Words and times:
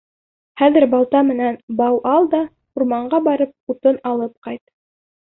Хәҙер 0.59 0.85
балта 0.93 1.19
менән 1.25 1.59
бау 1.81 1.99
ал 2.11 2.25
да 2.31 2.39
урманға 2.81 3.19
барып 3.27 3.75
утын 3.75 4.01
алып 4.13 4.33
ҡайт. 4.49 4.63